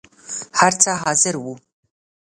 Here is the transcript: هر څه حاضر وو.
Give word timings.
هر 0.59 0.73
څه 0.83 0.91
حاضر 1.01 1.35
وو. 1.39 1.53